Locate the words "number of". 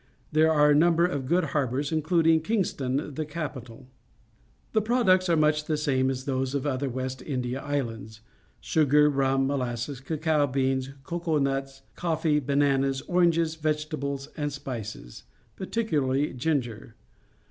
0.75-1.27